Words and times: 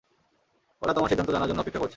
ওরা 0.81 0.93
তোমার 0.93 1.09
সিদ্ধান্ত 1.09 1.29
জানার 1.31 1.49
জন্য 1.49 1.61
অপেক্ষা 1.61 1.79
করছে। 1.79 1.89